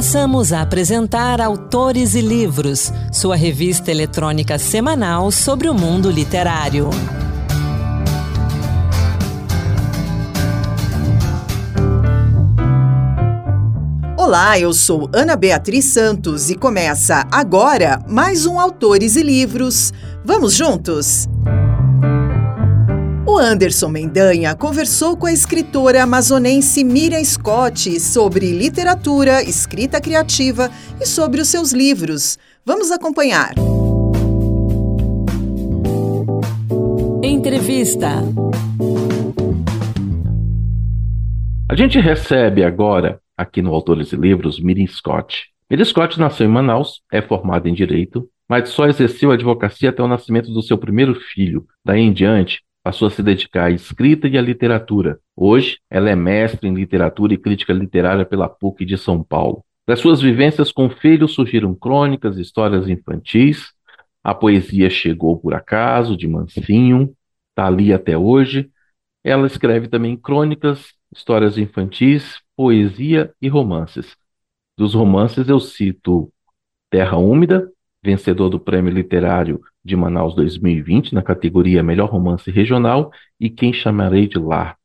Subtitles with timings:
[0.00, 6.88] Passamos a apresentar Autores e Livros, sua revista eletrônica semanal sobre o mundo literário.
[14.16, 19.92] Olá, eu sou Ana Beatriz Santos e começa agora mais um Autores e Livros.
[20.24, 21.28] Vamos juntos?
[23.30, 30.68] O Anderson Mendanha conversou com a escritora amazonense Miriam Scott sobre literatura, escrita criativa
[31.00, 32.36] e sobre os seus livros.
[32.66, 33.54] Vamos acompanhar.
[37.22, 38.08] Entrevista.
[41.70, 45.44] A gente recebe agora aqui no Autores e Livros, Miriam Scott.
[45.70, 50.02] Miriam Scott nasceu em Manaus, é formada em Direito, mas só exerceu a advocacia até
[50.02, 51.64] o nascimento do seu primeiro filho.
[51.84, 55.18] Daí em diante, passou a se dedicar à escrita e à literatura.
[55.36, 59.64] Hoje, ela é mestre em literatura e crítica literária pela PUC de São Paulo.
[59.86, 63.72] Das suas vivências com filhos surgiram crônicas, histórias infantis,
[64.22, 67.14] a poesia chegou por acaso, de mansinho,
[67.50, 68.70] está ali até hoje.
[69.24, 74.16] Ela escreve também crônicas, histórias infantis, poesia e romances.
[74.76, 76.32] Dos romances eu cito
[76.90, 77.70] Terra Úmida,
[78.02, 84.26] vencedor do Prêmio Literário de Manaus 2020 na categoria Melhor Romance Regional e Quem Chamarei
[84.26, 84.76] de Lar.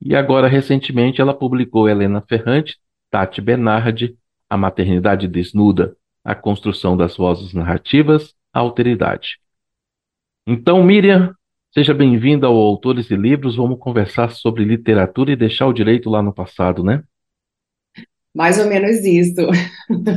[0.00, 2.78] E agora, recentemente, ela publicou Helena Ferrante,
[3.10, 4.16] Tati Bernardi,
[4.48, 9.38] A Maternidade Desnuda, A Construção das Vozes Narrativas, A Alteridade.
[10.46, 11.34] Então, Miriam,
[11.76, 13.56] Seja bem-vindo ao Autores e Livros.
[13.56, 17.02] Vamos conversar sobre literatura e deixar o direito lá no passado, né?
[18.34, 19.46] Mais ou menos isso.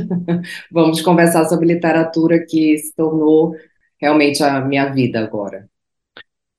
[0.72, 3.54] Vamos conversar sobre literatura que se tornou
[4.00, 5.68] realmente a minha vida agora.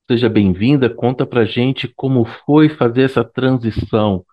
[0.09, 0.89] Seja bem-vinda.
[0.89, 4.25] Conta pra gente como foi fazer essa transição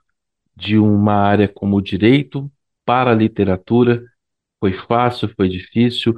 [0.57, 2.51] de uma área como o direito
[2.85, 4.03] para a literatura.
[4.61, 6.15] Foi fácil, foi difícil?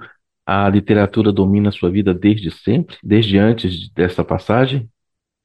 [0.52, 4.88] a literatura domina a sua vida desde sempre, desde antes dessa passagem?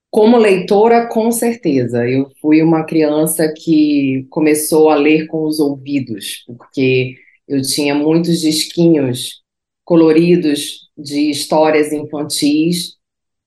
[0.09, 2.09] Como leitora, com certeza.
[2.09, 7.17] Eu fui uma criança que começou a ler com os ouvidos, porque
[7.47, 9.43] eu tinha muitos disquinhos
[9.83, 12.95] coloridos de histórias infantis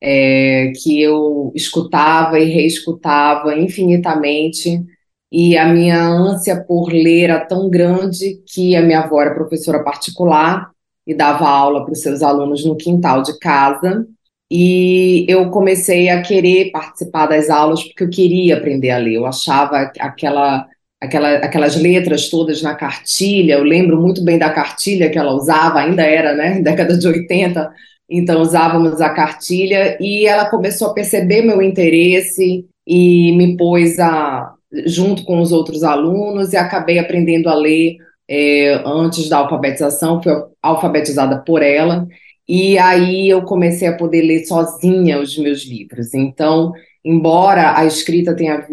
[0.00, 4.82] é, que eu escutava e reescutava infinitamente.
[5.31, 9.82] E a minha ânsia por ler era tão grande que a minha avó era professora
[9.84, 10.70] particular
[11.06, 14.06] e dava aula para os seus alunos no quintal de casa.
[14.50, 19.15] E eu comecei a querer participar das aulas porque eu queria aprender a ler.
[19.15, 20.66] Eu achava aquela,
[21.00, 23.54] aquela, aquelas letras todas na cartilha.
[23.54, 27.70] Eu lembro muito bem da cartilha que ela usava, ainda era, né, década de 80.
[28.10, 34.54] Então usávamos a cartilha e ela começou a perceber meu interesse e me pôs a
[34.86, 37.97] junto com os outros alunos e acabei aprendendo a ler
[38.28, 40.32] é, antes da alfabetização, fui
[40.62, 42.06] alfabetizada por ela,
[42.47, 46.15] e aí eu comecei a poder ler sozinha os meus livros.
[46.15, 46.72] Então,
[47.04, 48.66] embora a escrita tenha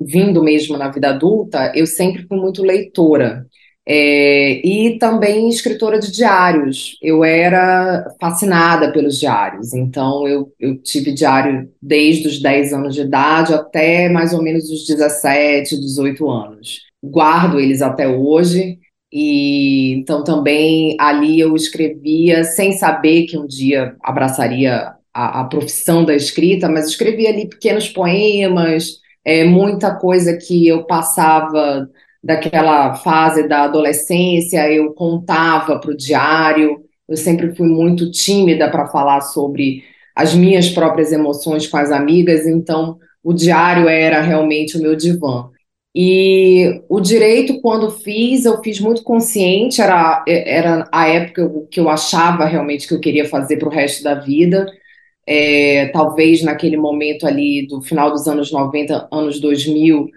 [0.00, 3.46] vindo mesmo na vida adulta, eu sempre fui muito leitora.
[3.86, 6.96] É, e também escritora de diários.
[7.02, 13.02] Eu era fascinada pelos diários, então eu, eu tive diário desde os 10 anos de
[13.02, 16.80] idade até mais ou menos os 17, 18 anos.
[17.02, 18.78] Guardo eles até hoje
[19.12, 26.04] e então também ali eu escrevia sem saber que um dia abraçaria a, a profissão
[26.04, 31.88] da escrita, mas escrevia ali pequenos poemas, é, muita coisa que eu passava
[32.22, 36.82] daquela fase da adolescência, eu contava para o diário.
[37.08, 42.46] Eu sempre fui muito tímida para falar sobre as minhas próprias emoções com as amigas,
[42.46, 45.50] então o diário era realmente o meu divã.
[45.94, 51.88] E o direito, quando fiz, eu fiz muito consciente, era, era a época que eu
[51.88, 54.66] achava realmente que eu queria fazer para o resto da vida.
[55.26, 60.08] É, talvez naquele momento ali do final dos anos 90, anos 2000,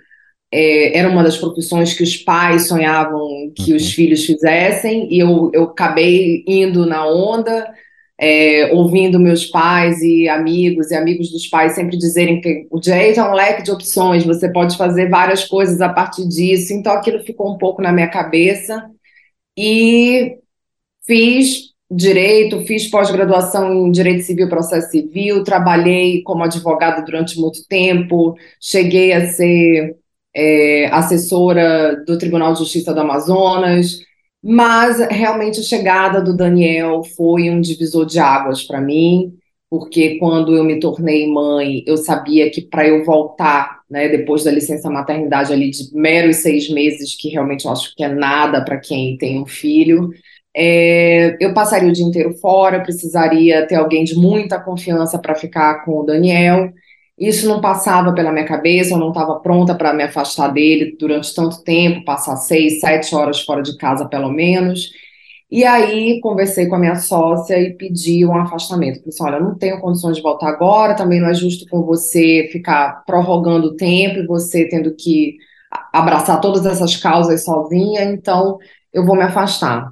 [0.51, 3.77] é, era uma das profissões que os pais sonhavam que uhum.
[3.77, 7.74] os filhos fizessem, e eu, eu acabei indo na onda,
[8.19, 13.19] é, ouvindo meus pais e amigos e amigos dos pais sempre dizerem que o direito
[13.19, 16.74] é um leque de opções, você pode fazer várias coisas a partir disso.
[16.74, 18.89] Então aquilo ficou um pouco na minha cabeça
[19.57, 20.38] e
[21.06, 28.36] fiz direito, fiz pós-graduação em direito civil processo civil, trabalhei como advogada durante muito tempo,
[28.60, 29.95] cheguei a ser
[30.36, 34.00] é, assessora do Tribunal de Justiça do Amazonas,
[34.44, 39.34] mas realmente a chegada do Daniel foi um divisor de águas para mim,
[39.69, 44.51] porque quando eu me tornei mãe, eu sabia que para eu voltar né, depois da
[44.51, 48.78] licença maternidade ali de meros seis meses, que realmente eu acho que é nada para
[48.78, 50.10] quem tem um filho.
[50.55, 55.85] É, eu passaria o dia inteiro fora, precisaria ter alguém de muita confiança para ficar
[55.85, 56.71] com o Daniel.
[57.17, 61.33] Isso não passava pela minha cabeça, eu não estava pronta para me afastar dele durante
[61.33, 64.91] tanto tempo, passar seis, sete horas fora de casa pelo menos.
[65.49, 69.00] E aí conversei com a minha sócia e pedi um afastamento.
[69.00, 72.50] Falei assim, olha, não tenho condições de voltar agora, também não é justo com você
[72.51, 75.38] ficar prorrogando o tempo e você tendo que
[75.93, 78.57] abraçar todas essas causas sozinha, então
[78.93, 79.91] eu vou me afastar.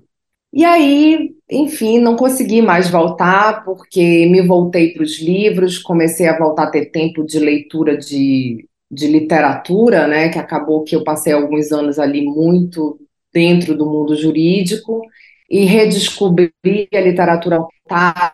[0.56, 6.38] E aí, enfim, não consegui mais voltar, porque me voltei para os livros, comecei a
[6.40, 10.30] voltar a ter tempo de leitura de, de literatura, né?
[10.30, 12.98] Que acabou que eu passei alguns anos ali muito
[13.34, 15.02] dentro do mundo jurídico
[15.50, 16.54] e redescobri
[16.94, 18.34] a literatura voltada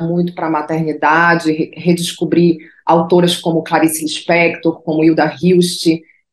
[0.00, 5.86] muito para a maternidade, redescobri autoras como Clarice Lispector, como Hilda Hilst,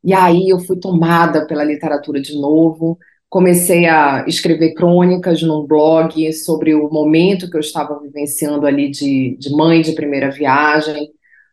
[0.03, 2.97] e aí eu fui tomada pela literatura de novo,
[3.31, 9.37] comecei a escrever crônicas num blog sobre o momento que eu estava vivenciando ali de,
[9.39, 11.07] de mãe de primeira viagem,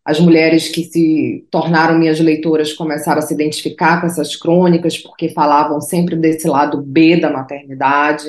[0.05, 5.29] as mulheres que se tornaram minhas leitoras começaram a se identificar com essas crônicas, porque
[5.29, 8.25] falavam sempre desse lado B da maternidade,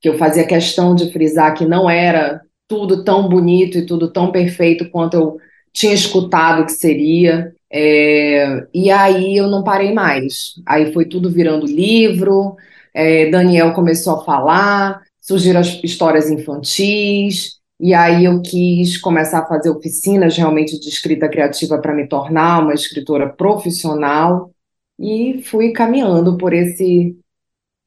[0.00, 4.30] que eu fazia questão de frisar que não era tudo tão bonito e tudo tão
[4.30, 5.36] perfeito quanto eu
[5.72, 7.52] tinha escutado que seria.
[7.68, 10.52] É, e aí eu não parei mais.
[10.64, 12.54] Aí foi tudo virando livro,
[12.94, 19.46] é, Daniel começou a falar, surgiram as histórias infantis, e aí eu quis começar a
[19.46, 24.52] fazer oficinas realmente de escrita criativa para me tornar uma escritora profissional
[24.98, 27.16] e fui caminhando por esse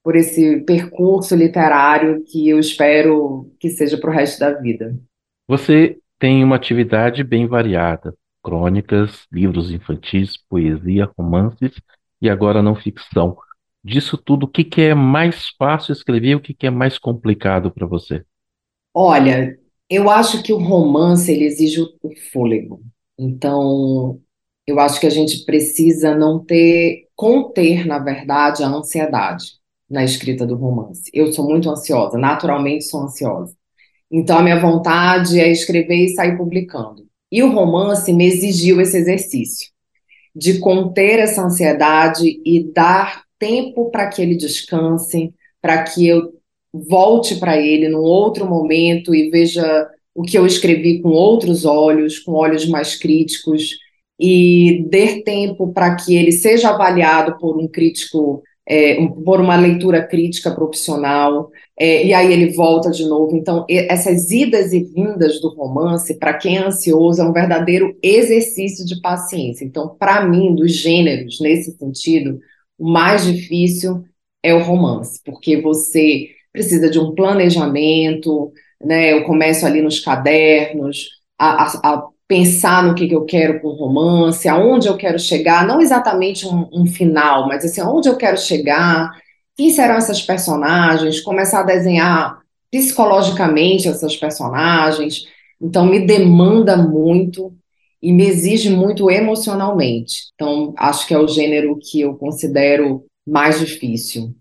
[0.03, 4.95] por esse percurso literário que eu espero que seja para o resto da vida.
[5.47, 8.13] Você tem uma atividade bem variada:
[8.43, 11.71] crônicas, livros infantis, poesia, romances
[12.21, 13.35] e agora não ficção.
[13.85, 16.97] Disso tudo, o que que é mais fácil escrever e o que que é mais
[16.97, 18.23] complicado para você?
[18.91, 19.55] Olha,
[19.87, 22.81] eu acho que o romance ele exige o fôlego.
[23.15, 24.19] Então,
[24.65, 29.45] eu acho que a gente precisa não ter, conter, na verdade, a ansiedade
[29.88, 31.11] na escrita do romance.
[31.13, 33.55] Eu sou muito ansiosa, naturalmente sou ansiosa.
[34.09, 37.05] Então, a minha vontade é escrever e sair publicando.
[37.31, 39.69] E o romance me exigiu esse exercício
[40.35, 46.33] de conter essa ansiedade e dar tempo para que ele descanse, para que eu
[46.73, 52.19] volte para ele num outro momento e veja o que eu escrevi com outros olhos,
[52.19, 53.77] com olhos mais críticos,
[54.19, 59.57] e dê tempo para que ele seja avaliado por um crítico, é, um, por uma
[59.57, 63.35] leitura crítica profissional, é, e aí ele volta de novo.
[63.35, 68.85] Então, essas idas e vindas do romance, para quem é ansioso, é um verdadeiro exercício
[68.85, 69.65] de paciência.
[69.65, 72.39] Então, para mim, dos gêneros, nesse sentido,
[72.77, 74.04] o mais difícil
[74.44, 78.51] é o romance, porque você precisa de um planejamento,
[78.83, 79.13] né?
[79.13, 83.68] Eu começo ali nos cadernos a, a, a pensar no que, que, eu quero com
[83.68, 88.18] o romance, aonde eu quero chegar, não exatamente um, um, final, mas assim, aonde eu
[88.18, 89.12] quero chegar,
[89.56, 92.39] quem serão essas personagens, começar a desenhar
[92.72, 95.25] psicologicamente essas personagens.
[95.62, 97.54] Então, me demanda muito
[98.05, 100.25] e me exige muito emocionalmente.
[100.35, 104.35] Então, acho que é o gênero que eu considero mais difícil.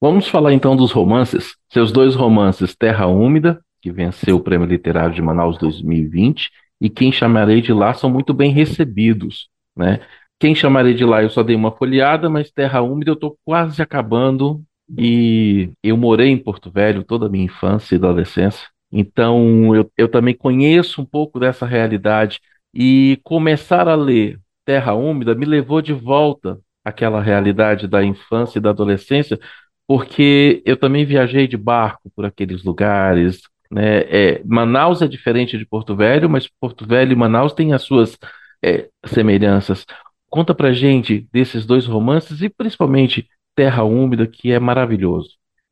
[0.00, 1.54] Vamos falar então dos romances.
[1.72, 7.12] Seus dois romances, Terra Úmida, que venceu o Prêmio Literário de Manaus 2020, e Quem
[7.12, 10.00] Chamarei de Lá são muito bem recebidos, né?
[10.40, 13.80] Quem Chamarei de Lá eu só dei uma folheada, mas Terra Úmida eu estou quase
[13.80, 14.60] acabando
[14.98, 20.08] e eu morei em Porto Velho toda a minha infância e adolescência, então eu, eu
[20.08, 22.40] também conheço um pouco dessa realidade
[22.76, 28.60] e começar a ler Terra Úmida me levou de volta àquela realidade da infância e
[28.60, 29.38] da adolescência,
[29.86, 33.40] porque eu também viajei de barco por aqueles lugares.
[33.70, 34.00] Né?
[34.00, 38.18] É, Manaus é diferente de Porto Velho, mas Porto Velho e Manaus têm as suas
[38.62, 39.86] é, semelhanças.
[40.28, 45.30] Conta pra gente desses dois romances e principalmente Terra Úmida, que é maravilhoso.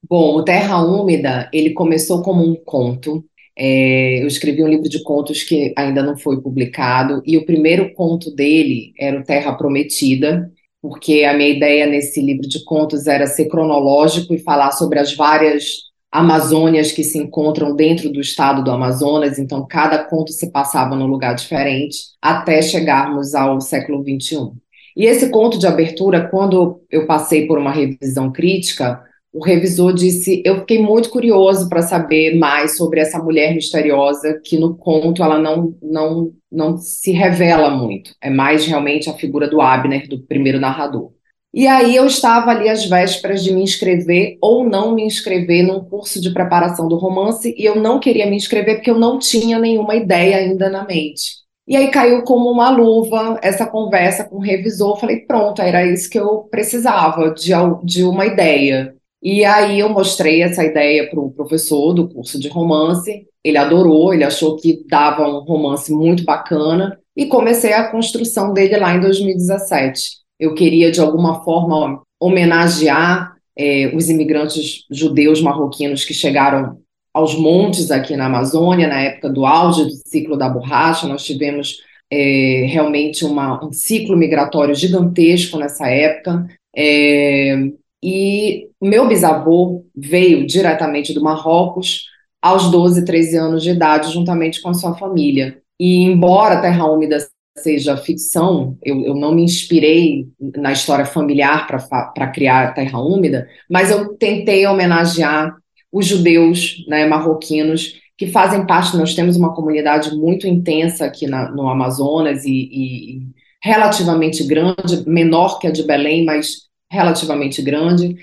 [0.09, 3.25] Bom, o Terra Úmida, ele começou como um conto
[3.57, 7.93] é, eu escrevi um livro de contos que ainda não foi publicado, e o primeiro
[7.95, 10.51] conto dele era o Terra Prometida,
[10.83, 15.15] porque a minha ideia nesse livro de contos era ser cronológico e falar sobre as
[15.15, 15.85] várias
[16.15, 21.09] Amazônias que se encontram dentro do estado do Amazonas, então cada conto se passava num
[21.09, 24.53] lugar diferente, até chegarmos ao século XXI.
[24.97, 29.03] E esse conto de abertura, quando eu passei por uma revisão crítica,
[29.35, 34.57] o revisor disse: Eu fiquei muito curioso para saber mais sobre essa mulher misteriosa, que
[34.57, 38.15] no conto ela não, não, não se revela muito.
[38.23, 41.11] É mais realmente a figura do Abner, do primeiro narrador.
[41.53, 45.85] E aí eu estava ali às vésperas de me inscrever ou não me inscrever num
[45.85, 49.59] curso de preparação do romance, e eu não queria me inscrever porque eu não tinha
[49.59, 51.45] nenhuma ideia ainda na mente.
[51.67, 54.99] E aí caiu como uma luva essa conversa com o revisor.
[55.01, 58.94] Falei, pronto, era isso que eu precisava, de, de uma ideia.
[59.25, 64.13] E aí eu mostrei essa ideia para o professor do curso de romance, ele adorou,
[64.13, 69.01] ele achou que dava um romance muito bacana, e comecei a construção dele lá em
[69.01, 70.19] 2017.
[70.39, 76.79] Eu queria, de alguma forma, homenagear é, os imigrantes judeus marroquinos que chegaram
[77.15, 81.79] aos montes aqui na Amazônia, na época do auge do ciclo da borracha, nós tivemos
[82.11, 86.47] é, realmente uma, um ciclo migratório gigantesco nessa época.
[86.77, 87.71] É,
[88.05, 92.05] e meu bisavô veio diretamente do Marrocos
[92.43, 95.59] aos 12, 13 anos de idade, juntamente com a sua família.
[95.81, 97.17] E embora Terra Úmida
[97.57, 103.91] seja ficção, eu, eu não me inspirei na história familiar para criar Terra Úmida, mas
[103.91, 105.57] eu tentei homenagear
[105.91, 111.51] os judeus né, marroquinos que fazem parte, nós temos uma comunidade muito intensa aqui na,
[111.51, 113.23] no Amazonas e, e,
[113.63, 118.17] relativamente grande, menor que a de Belém, mas relativamente grande,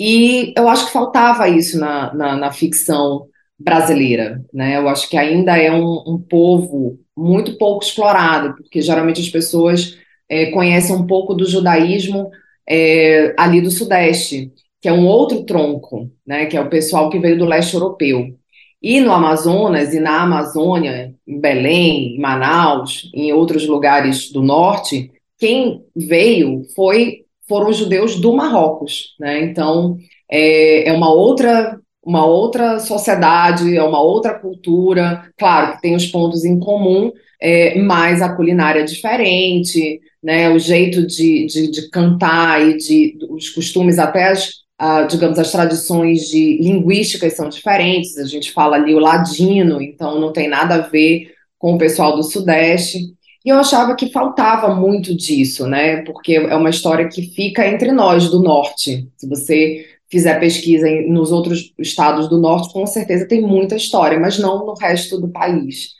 [0.00, 3.26] e eu acho que faltava isso na, na, na ficção
[3.58, 4.76] brasileira, né?
[4.76, 9.96] Eu acho que ainda é um, um povo muito pouco explorado, porque geralmente as pessoas
[10.28, 12.30] é, conhecem um pouco do judaísmo
[12.68, 16.46] é, ali do Sudeste, que é um outro tronco, né?
[16.46, 18.36] Que é o pessoal que veio do leste europeu.
[18.82, 25.10] E no Amazonas e na Amazônia, em Belém, em Manaus, em outros lugares do norte,
[25.38, 29.42] quem veio foi foram os judeus do Marrocos, né?
[29.44, 29.96] Então
[30.30, 35.28] é, é uma outra uma outra sociedade, é uma outra cultura.
[35.36, 37.10] Claro que tem os pontos em comum,
[37.42, 40.48] é, mas a culinária é diferente, né?
[40.50, 44.66] O jeito de, de, de cantar e de os costumes até as
[45.08, 50.32] digamos, as tradições de linguísticas são diferentes, a gente fala ali o ladino, então não
[50.32, 53.15] tem nada a ver com o pessoal do Sudeste.
[53.46, 56.02] E eu achava que faltava muito disso, né?
[56.02, 59.08] Porque é uma história que fica entre nós do norte.
[59.16, 64.36] Se você fizer pesquisa nos outros estados do norte, com certeza tem muita história, mas
[64.36, 65.90] não no resto do país.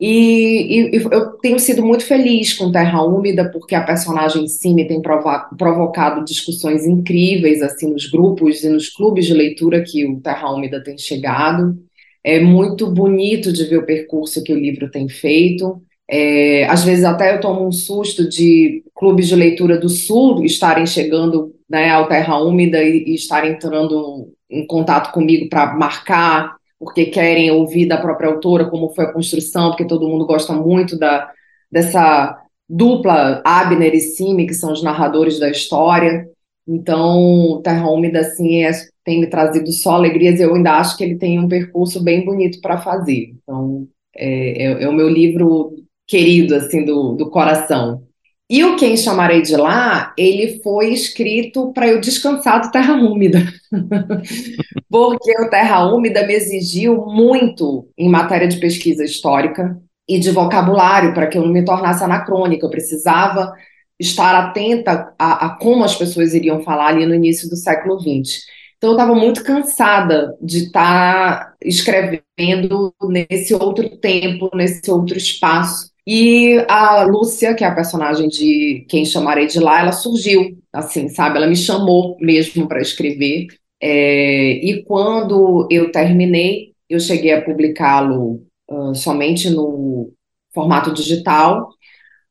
[0.00, 4.72] E, e, eu tenho sido muito feliz com Terra Úmida, porque a personagem em si
[4.72, 10.18] me tem provocado discussões incríveis assim nos grupos e nos clubes de leitura que o
[10.20, 11.76] Terra Úmida tem chegado.
[12.24, 15.82] É muito bonito de ver o percurso que o livro tem feito.
[16.08, 20.86] É, às vezes até eu tomo um susto de clubes de leitura do Sul estarem
[20.86, 27.06] chegando né, ao Terra Úmida e, e estarem entrando em contato comigo para marcar, porque
[27.06, 31.28] querem ouvir da própria autora como foi a construção, porque todo mundo gosta muito da,
[31.70, 36.28] dessa dupla Abner e Simi, que são os narradores da história.
[36.68, 38.70] Então, Terra Úmida assim, é,
[39.04, 42.24] tem me trazido só alegrias e eu ainda acho que ele tem um percurso bem
[42.24, 43.34] bonito para fazer.
[43.42, 45.74] Então, é, é, é o meu livro
[46.06, 48.06] querido, assim, do, do coração.
[48.48, 53.40] E o Quem Chamarei de Lá, ele foi escrito para eu descansar do Terra Úmida.
[54.88, 59.76] Porque o Terra Úmida me exigiu muito em matéria de pesquisa histórica
[60.08, 62.64] e de vocabulário, para que eu não me tornasse anacrônica.
[62.64, 63.52] Eu precisava
[63.98, 68.44] estar atenta a, a como as pessoas iriam falar ali no início do século XX.
[68.76, 75.95] Então, eu estava muito cansada de estar tá escrevendo nesse outro tempo, nesse outro espaço
[76.06, 81.08] e a Lúcia, que é a personagem de Quem Chamarei de Lá, ela surgiu, assim,
[81.08, 81.36] sabe?
[81.36, 83.48] Ela me chamou mesmo para escrever.
[83.80, 90.12] É, e quando eu terminei, eu cheguei a publicá-lo uh, somente no
[90.54, 91.68] formato digital,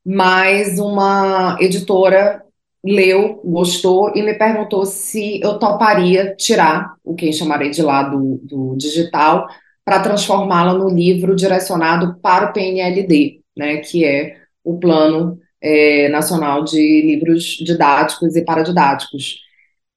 [0.06, 2.44] mas uma editora
[2.84, 8.40] leu, gostou e me perguntou se eu toparia tirar o Quem Chamarei de Lá do,
[8.44, 9.48] do digital
[9.84, 16.64] para transformá-la no livro direcionado para o PNLD né, que é o Plano é, Nacional
[16.64, 19.40] de Livros Didáticos e Paradidáticos.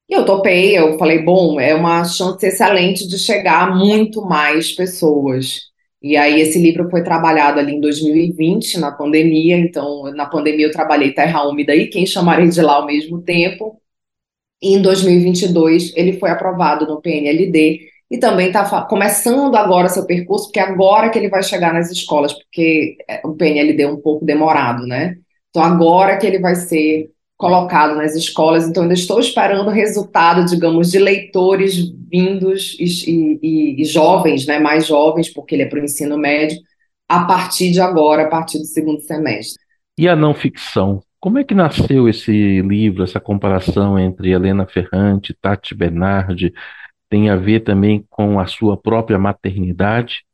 [0.08, 4.72] E eu topei, eu falei, bom, é uma chance excelente de chegar a muito mais
[4.72, 5.68] pessoas.
[6.00, 10.70] E aí esse livro foi trabalhado ali em 2020, na pandemia, então na pandemia eu
[10.72, 13.80] trabalhei Terra Úmida e Quem Chamarei de Lá ao mesmo tempo.
[14.62, 20.46] E em 2022 ele foi aprovado no PNLD e também está começando agora seu percurso,
[20.46, 24.24] porque agora que ele vai chegar nas escolas, porque é, o PNLD é um pouco
[24.24, 25.16] demorado, né?
[25.50, 30.44] Então agora que ele vai ser colocado nas escolas, então ainda estou esperando o resultado,
[30.44, 35.78] digamos, de leitores vindos e, e, e jovens, né, mais jovens, porque ele é para
[35.78, 36.58] o ensino médio,
[37.08, 39.62] a partir de agora, a partir do segundo semestre.
[39.96, 41.00] E a não ficção?
[41.20, 46.52] Como é que nasceu esse livro, essa comparação entre Helena Ferrante, Tati Bernardi?
[47.08, 50.24] Tem a ver também com a sua própria maternidade?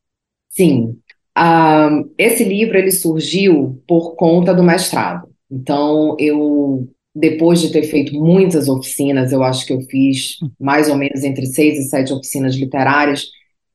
[0.49, 0.99] Sim.
[1.37, 5.29] Uh, esse livro ele surgiu por conta do mestrado.
[5.51, 10.97] Então, eu, depois de ter feito muitas oficinas, eu acho que eu fiz mais ou
[10.97, 13.27] menos entre seis e sete oficinas literárias,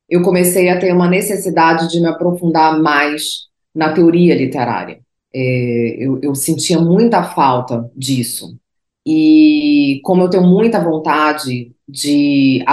[0.08, 5.00] eu comecei a ter uma necessidade de me aprofundar mais na teoria literária.
[5.32, 8.58] É, eu, eu sentia muita falta disso.
[9.06, 12.64] E como eu tenho muita vontade de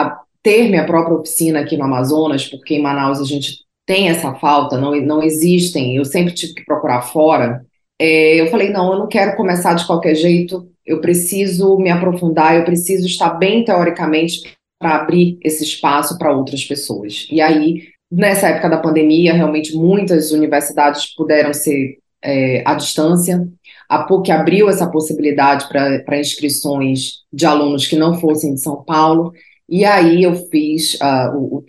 [0.44, 4.78] ter minha própria oficina aqui no Amazonas, porque em Manaus a gente tem essa falta,
[4.78, 7.66] não, não existem, eu sempre tive que procurar fora,
[8.00, 12.56] é, eu falei, não, eu não quero começar de qualquer jeito, eu preciso me aprofundar,
[12.56, 17.28] eu preciso estar bem teoricamente para abrir esse espaço para outras pessoas.
[17.32, 23.48] E aí, nessa época da pandemia, realmente muitas universidades puderam ser é, à distância.
[23.90, 29.32] A PUC abriu essa possibilidade para inscrições de alunos que não fossem de São Paulo,
[29.70, 31.66] e aí eu fiz uh, o, o,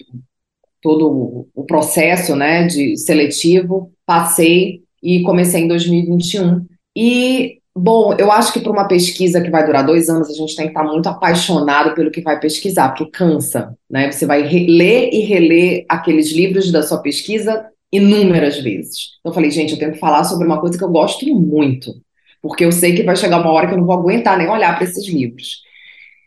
[0.83, 6.67] todo o processo né, de seletivo, passei, e comecei em 2021.
[6.97, 10.57] E, bom, eu acho que para uma pesquisa que vai durar dois anos, a gente
[10.57, 14.11] tem que estar muito apaixonado pelo que vai pesquisar, porque cansa, né?
[14.11, 19.19] Você vai ler e reler aqueles livros da sua pesquisa inúmeras vezes.
[19.21, 21.95] Então, eu falei, gente, eu tenho que falar sobre uma coisa que eu gosto muito,
[22.41, 24.77] porque eu sei que vai chegar uma hora que eu não vou aguentar nem olhar
[24.77, 25.63] para esses livros.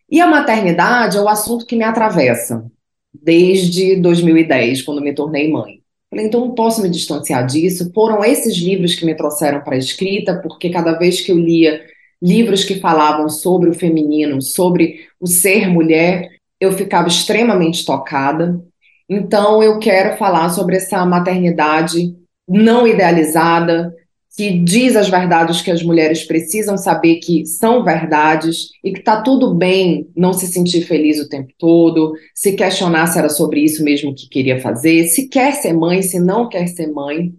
[0.09, 2.65] E a maternidade é o assunto que me atravessa
[3.13, 5.81] desde 2010, quando me tornei mãe.
[6.09, 7.89] Falei, então não posso me distanciar disso.
[7.93, 11.81] Foram esses livros que me trouxeram para a escrita, porque cada vez que eu lia
[12.21, 18.61] livros que falavam sobre o feminino, sobre o ser mulher, eu ficava extremamente tocada.
[19.09, 22.13] Então eu quero falar sobre essa maternidade
[22.47, 23.95] não idealizada,
[24.35, 29.21] que diz as verdades que as mulheres precisam saber que são verdades e que está
[29.21, 33.83] tudo bem não se sentir feliz o tempo todo, se questionar se era sobre isso
[33.83, 37.33] mesmo que queria fazer, se quer ser mãe, se não quer ser mãe.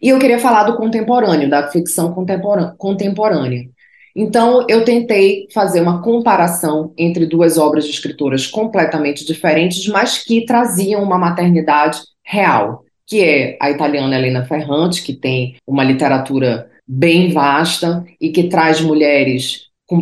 [0.00, 2.14] E eu queria falar do contemporâneo, da ficção
[2.78, 3.68] contemporânea.
[4.14, 10.44] Então, eu tentei fazer uma comparação entre duas obras de escritoras completamente diferentes, mas que
[10.44, 17.32] traziam uma maternidade real que é a italiana Helena Ferrante, que tem uma literatura bem
[17.32, 20.00] vasta e que traz mulheres com,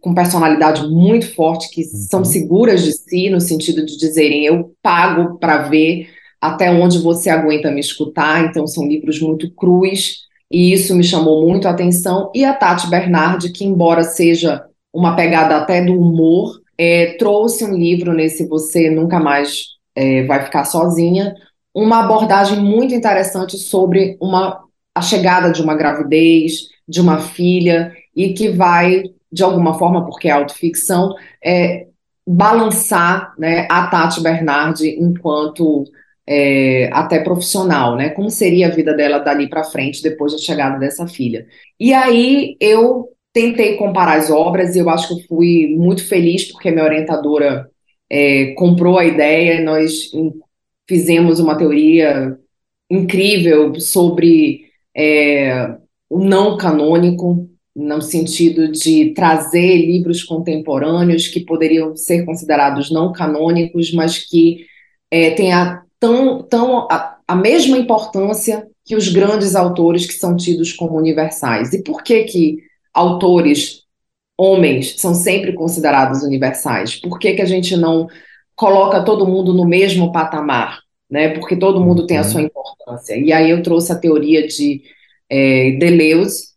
[0.00, 1.88] com personalidade muito forte, que uhum.
[2.10, 6.08] são seguras de si, no sentido de dizerem: eu pago para ver
[6.40, 8.46] até onde você aguenta me escutar.
[8.46, 12.32] Então, são livros muito crus, e isso me chamou muito a atenção.
[12.34, 14.64] E a Tati Bernardi, que, embora seja
[14.94, 20.42] uma pegada até do humor, é, trouxe um livro nesse Você Nunca Mais é, Vai
[20.42, 21.34] Ficar Sozinha,
[21.76, 28.32] uma abordagem muito interessante sobre uma, a chegada de uma gravidez, de uma filha, e
[28.32, 31.86] que vai, de alguma forma, porque é autoficção, é,
[32.26, 35.84] balançar né, a Tati Bernardi enquanto
[36.26, 38.08] é, até profissional, né?
[38.08, 41.46] Como seria a vida dela dali para frente depois da chegada dessa filha?
[41.78, 46.50] E aí eu tentei comparar as obras e eu acho que eu fui muito feliz
[46.50, 47.68] porque minha orientadora
[48.10, 49.62] é, comprou a ideia.
[49.62, 50.10] Nós
[50.88, 52.38] fizemos uma teoria
[52.90, 55.76] incrível sobre é,
[56.08, 63.92] o não canônico, no sentido de trazer livros contemporâneos que poderiam ser considerados não canônicos,
[63.92, 64.64] mas que
[65.10, 70.36] é, têm a, tão, tão, a, a mesma importância que os grandes autores que são
[70.36, 71.72] tidos como universais.
[71.74, 72.58] E por que que
[72.94, 73.82] autores
[74.38, 76.96] homens são sempre considerados universais?
[76.96, 78.06] Por que que a gente não
[78.56, 81.28] coloca todo mundo no mesmo patamar, né?
[81.28, 82.28] Porque todo mundo tem a uhum.
[82.28, 83.16] sua importância.
[83.16, 84.82] E aí eu trouxe a teoria de
[85.30, 86.48] é, Deleuze,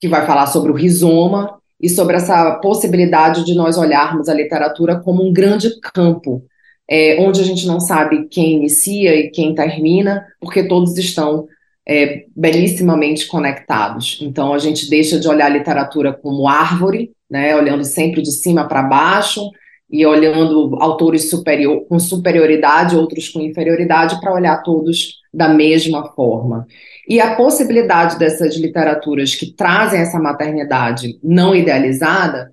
[0.00, 5.00] que vai falar sobre o rizoma e sobre essa possibilidade de nós olharmos a literatura
[5.00, 6.44] como um grande campo,
[6.88, 11.46] é, onde a gente não sabe quem inicia e quem termina, porque todos estão
[11.86, 14.18] é, belíssimamente conectados.
[14.22, 18.66] Então a gente deixa de olhar a literatura como árvore, né, olhando sempre de cima
[18.66, 19.50] para baixo,
[19.92, 26.66] e olhando autores superior, com superioridade, outros com inferioridade, para olhar todos da mesma forma.
[27.06, 32.50] E a possibilidade dessas literaturas que trazem essa maternidade não idealizada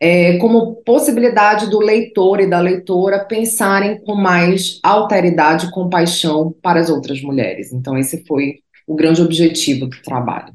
[0.00, 6.80] é como possibilidade do leitor e da leitora pensarem com mais alteridade e compaixão para
[6.80, 7.72] as outras mulheres.
[7.72, 10.52] Então, esse foi o grande objetivo do trabalho.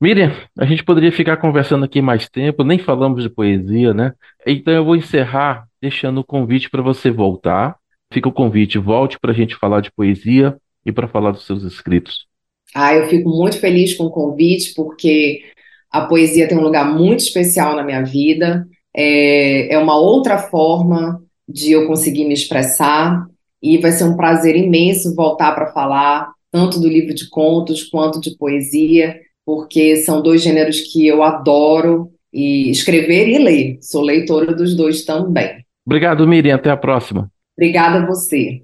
[0.00, 4.14] Miriam, a gente poderia ficar conversando aqui mais tempo, nem falamos de poesia, né?
[4.46, 7.76] Então eu vou encerrar deixando o convite para você voltar.
[8.10, 11.64] Fica o convite, volte para a gente falar de poesia e para falar dos seus
[11.64, 12.26] escritos.
[12.74, 15.42] Ah, eu fico muito feliz com o convite, porque
[15.90, 18.66] a poesia tem um lugar muito especial na minha vida.
[18.96, 23.26] É, é uma outra forma de eu conseguir me expressar
[23.62, 28.20] e vai ser um prazer imenso voltar para falar tanto do livro de contos quanto
[28.20, 33.78] de poesia, porque são dois gêneros que eu adoro e escrever e ler.
[33.80, 35.64] Sou leitora dos dois também.
[35.84, 36.54] Obrigado, Miriam.
[36.54, 37.30] Até a próxima.
[37.56, 38.62] Obrigada a você.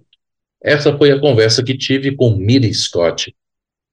[0.62, 3.34] Essa foi a conversa que tive com Miriam Scott.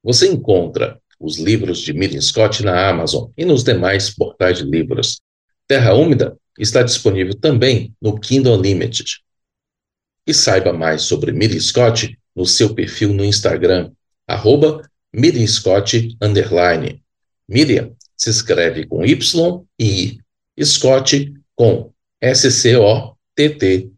[0.04, 5.22] Você encontra os livros de Miriam Scott na Amazon e nos demais portais de livros.
[5.67, 9.19] Terra Úmida está disponível também no Kindle Unlimited.
[10.28, 13.91] E saiba mais sobre Miriam Scott no seu perfil no Instagram,
[14.28, 14.82] arroba
[15.13, 17.02] Miriam Scott, underline.
[17.47, 20.19] Miriam se escreve com Y e I.
[20.63, 21.89] Scott com
[22.21, 23.93] S-C-O-T-T-I.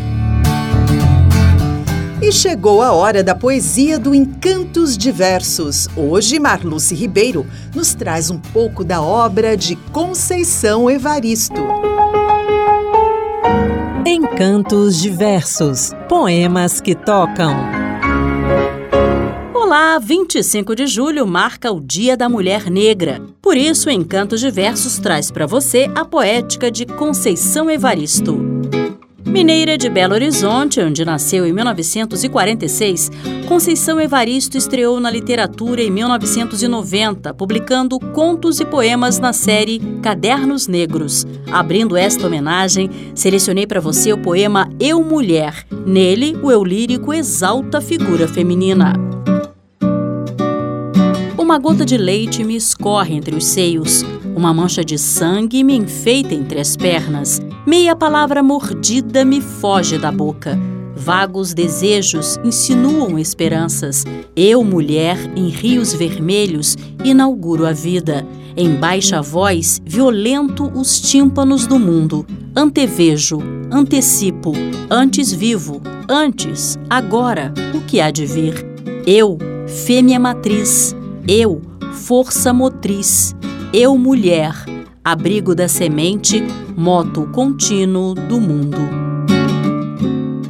[2.20, 5.86] E chegou a hora da poesia do Encantos Diversos.
[5.96, 11.64] Hoje, Marluce Ribeiro nos traz um pouco da obra de Conceição Evaristo.
[14.04, 17.54] Encantos Diversos Poemas que tocam.
[19.54, 23.22] Olá, 25 de julho marca o Dia da Mulher Negra.
[23.40, 28.57] Por isso, Encantos Diversos traz para você a poética de Conceição Evaristo.
[29.28, 33.10] Mineira de Belo Horizonte, onde nasceu em 1946,
[33.46, 41.26] Conceição Evaristo estreou na literatura em 1990, publicando contos e poemas na série Cadernos Negros.
[41.52, 45.66] Abrindo esta homenagem, selecionei para você o poema Eu Mulher.
[45.86, 48.94] Nele, o eu lírico exalta a figura feminina.
[51.48, 54.04] Uma gota de leite me escorre entre os seios.
[54.36, 57.40] Uma mancha de sangue me enfeita entre as pernas.
[57.66, 60.58] Meia palavra mordida me foge da boca.
[60.94, 64.04] Vagos desejos insinuam esperanças.
[64.36, 68.26] Eu, mulher, em rios vermelhos, inauguro a vida.
[68.54, 72.26] Em baixa voz, violento os tímpanos do mundo.
[72.54, 73.38] Antevejo,
[73.72, 74.52] antecipo,
[74.90, 75.80] antes vivo,
[76.10, 78.54] antes, agora, o que há de vir.
[79.06, 80.97] Eu, fêmea matriz.
[81.30, 81.60] Eu,
[81.92, 83.36] força motriz.
[83.70, 84.54] Eu, mulher
[85.04, 86.42] abrigo da semente,
[86.74, 88.78] moto contínuo do mundo.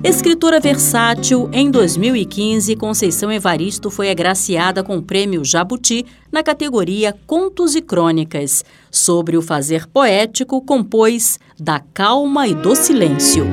[0.05, 7.75] Escritora versátil, em 2015, Conceição Evaristo foi agraciada com o prêmio Jabuti na categoria Contos
[7.75, 8.65] e Crônicas.
[8.89, 13.45] Sobre o fazer poético, compôs Da Calma e do Silêncio.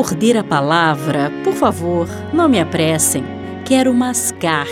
[0.00, 3.22] Morder a palavra, por favor, não me apressem.
[3.66, 4.66] Quero mascar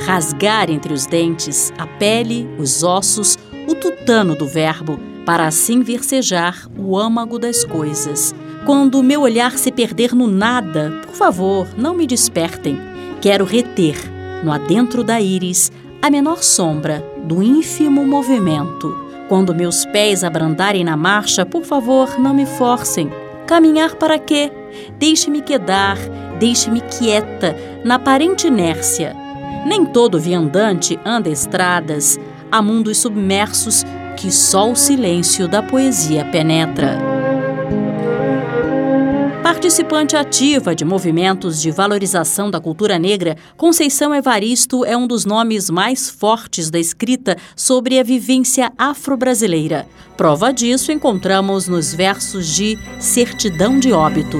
[0.00, 6.68] rasgar entre os dentes a pele, os ossos, o tutano do verbo, para assim versejar
[6.76, 8.34] o âmago das coisas.
[8.66, 12.78] Quando o meu olhar se perder no nada, por favor, não me despertem.
[13.22, 13.96] Quero reter,
[14.44, 18.94] no adentro da íris, a menor sombra do ínfimo movimento.
[19.30, 23.10] Quando meus pés abrandarem na marcha, por favor, não me forcem.
[23.46, 24.52] Caminhar para quê?
[24.98, 25.96] Deixe-me quedar,
[26.38, 29.24] deixe-me quieta, na aparente inércia
[29.64, 32.18] nem todo viandante anda estradas,
[32.52, 33.84] há mundos submersos
[34.16, 37.13] que só o silêncio da poesia penetra.
[39.64, 45.70] Participante ativa de movimentos de valorização da cultura negra, Conceição Evaristo é um dos nomes
[45.70, 49.86] mais fortes da escrita sobre a vivência afro-brasileira.
[50.18, 54.38] Prova disso encontramos nos versos de Certidão de Óbito.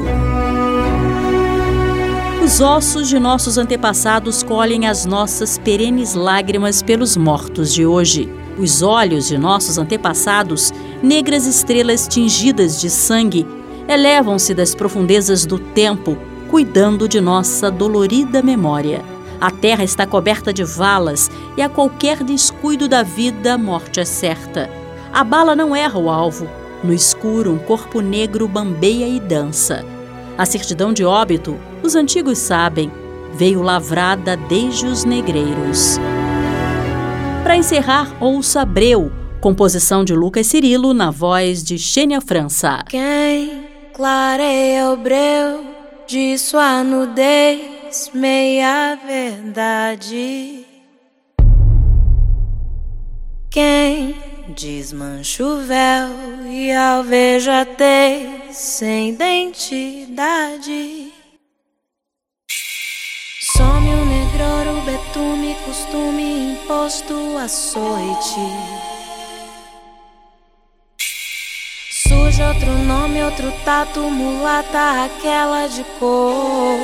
[2.45, 8.29] Os ossos de nossos antepassados colhem as nossas perenes lágrimas pelos mortos de hoje.
[8.59, 10.71] Os olhos de nossos antepassados,
[11.03, 13.47] negras estrelas tingidas de sangue,
[13.89, 16.17] elevam-se das profundezas do tempo,
[16.51, 19.03] cuidando de nossa dolorida memória.
[19.41, 24.05] A terra está coberta de valas e a qualquer descuido da vida a morte é
[24.05, 24.71] certa.
[25.13, 26.49] A bala não erra o alvo.
[26.83, 29.85] No escuro, um corpo negro bambeia e dança.
[30.37, 32.91] A certidão de óbito, os antigos sabem,
[33.35, 35.99] veio lavrada desde os negreiros.
[37.43, 42.83] Para encerrar, ouça Breu, composição de Lucas Cirilo na voz de Xênia França.
[42.89, 43.64] Quem
[43.95, 45.65] clareia o breu
[46.07, 50.67] de sua nudez, meia verdade.
[53.51, 54.17] Quem
[54.49, 56.09] desmancha o véu
[56.51, 61.13] e alveja tez sem identidade.
[63.57, 68.94] Some o negror, o betume, costume imposto açoite.
[72.35, 76.77] Surge outro nome, outro tato, mulata, aquela de cor.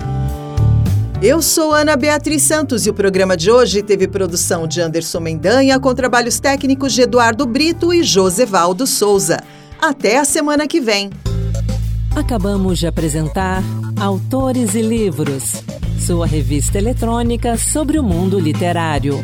[1.22, 5.80] Eu sou Ana Beatriz Santos e o programa de hoje teve produção de Anderson Mendanha
[5.80, 9.42] com trabalhos técnicos de Eduardo Brito e Josevaldo Souza.
[9.82, 11.10] Até a semana que vem.
[12.16, 13.64] Acabamos de apresentar
[14.00, 15.64] Autores e Livros,
[15.98, 19.24] sua revista eletrônica sobre o mundo literário.